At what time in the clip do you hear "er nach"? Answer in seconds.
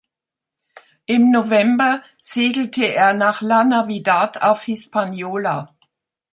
2.91-3.41